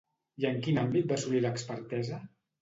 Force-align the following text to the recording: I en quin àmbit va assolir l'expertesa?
I 0.43 0.45
en 0.49 0.55
quin 0.67 0.79
àmbit 0.83 1.11
va 1.11 1.19
assolir 1.19 1.43
l'expertesa? 1.45 2.19